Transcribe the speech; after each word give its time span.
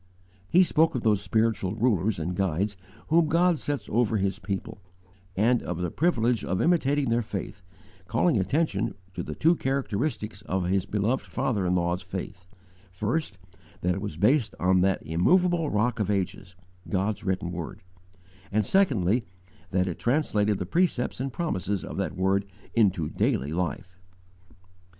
He 0.49 0.63
spoke 0.63 0.95
of 0.95 1.03
those 1.03 1.21
spiritual 1.21 1.75
rulers 1.75 2.17
and 2.17 2.35
guides 2.35 2.75
whom 3.09 3.27
God 3.27 3.59
sets 3.59 3.87
over 3.87 4.17
his 4.17 4.39
people; 4.39 4.81
and 5.35 5.61
of 5.61 5.77
the 5.77 5.91
privilege 5.91 6.43
of 6.43 6.59
imitating 6.59 7.09
their 7.11 7.21
faith, 7.21 7.61
calling 8.07 8.35
attention 8.39 8.95
to 9.13 9.21
the 9.21 9.35
two 9.35 9.55
characteristics 9.55 10.41
of 10.47 10.65
his 10.65 10.87
beloved 10.87 11.27
father 11.27 11.67
in 11.67 11.75
law's 11.75 12.01
faith: 12.01 12.47
first, 12.91 13.37
that 13.81 13.93
it 13.93 14.01
was 14.01 14.17
based 14.17 14.55
on 14.59 14.81
that 14.81 15.05
immovable 15.05 15.69
Rock 15.69 15.99
of 15.99 16.09
Ages, 16.09 16.55
God's 16.89 17.23
written 17.23 17.51
word; 17.51 17.83
and 18.51 18.65
secondly, 18.65 19.27
that 19.69 19.87
it 19.87 19.99
translated 19.99 20.57
the 20.57 20.65
precepts 20.65 21.19
and 21.19 21.31
promises 21.31 21.85
of 21.85 21.97
that 21.97 22.17
word 22.17 22.45
into 22.73 23.07
daily 23.07 23.51
life. 23.53 23.99